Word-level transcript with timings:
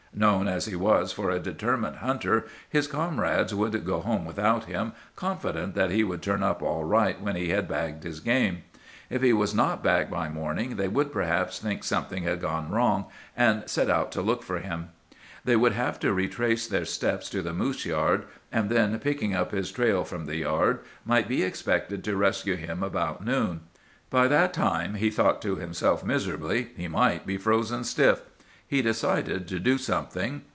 Known 0.13 0.49
as 0.49 0.65
he 0.65 0.75
was 0.75 1.13
for 1.13 1.29
a 1.31 1.39
determined 1.39 1.95
hunter, 1.95 2.45
his 2.69 2.85
comrades 2.85 3.55
would 3.55 3.85
go 3.85 4.01
home 4.01 4.25
without 4.25 4.65
him, 4.65 4.91
confident 5.15 5.73
that 5.75 5.89
he 5.89 6.03
would 6.03 6.21
turn 6.21 6.43
up 6.43 6.61
all 6.61 6.83
right 6.83 7.19
when 7.21 7.37
he 7.37 7.47
had 7.49 7.65
bagged 7.67 8.03
his 8.03 8.19
game. 8.19 8.63
If 9.09 9.21
he 9.21 9.31
was 9.31 9.55
not 9.55 9.81
back 9.81 10.09
by 10.11 10.27
morning 10.27 10.75
they 10.75 10.89
would 10.89 11.13
perhaps 11.13 11.57
think 11.59 11.83
something 11.85 12.23
had 12.23 12.41
gone 12.41 12.69
wrong, 12.71 13.05
and 13.37 13.67
set 13.69 13.89
out 13.89 14.11
to 14.11 14.21
look 14.21 14.43
for 14.43 14.59
him. 14.59 14.89
"They 15.45 15.55
would 15.55 15.71
have 15.73 15.97
to 16.01 16.13
retrace 16.13 16.67
their 16.67 16.83
steps 16.85 17.29
to 17.29 17.41
the 17.41 17.53
moose 17.53 17.85
yard, 17.85 18.25
and 18.51 18.69
then, 18.69 18.99
picking 18.99 19.33
up 19.33 19.51
his 19.51 19.71
trail 19.71 20.03
from 20.03 20.25
the 20.25 20.35
yard, 20.35 20.79
might 21.05 21.29
be 21.29 21.41
expected 21.41 22.03
to 22.03 22.17
rescue 22.17 22.57
him 22.57 22.83
about 22.83 23.23
noon. 23.25 23.61
By 24.09 24.27
that 24.27 24.53
time, 24.53 24.95
he 24.95 25.09
thought 25.09 25.41
to 25.43 25.55
himself 25.55 26.03
miserably, 26.03 26.67
he 26.75 26.89
might 26.89 27.25
be 27.25 27.37
frozen 27.37 27.85
stiff. 27.85 28.23
He 28.67 28.81
decided 28.81 29.49
to 29.49 29.59
do 29.59 29.77
something! 29.77 30.43